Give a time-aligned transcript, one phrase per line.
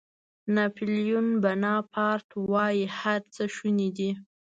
[0.55, 4.09] ناپیلیون بناپارټ وایي هر څه شوني دي.